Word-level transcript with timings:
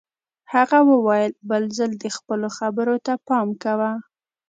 هغه 0.53 0.79
وویل 0.91 1.31
بل 1.49 1.63
ځل 1.77 1.91
دې 2.01 2.09
خپلو 2.17 2.47
خبرو 2.57 2.95
ته 3.05 3.13
پام 3.27 3.47
کوه 3.63 3.91